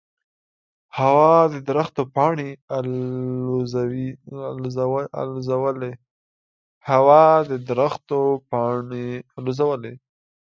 هوا 0.97 1.33
د 1.53 1.55
درختو 1.69 2.01
پاڼې 8.55 9.09
الوزولې. 9.49 9.93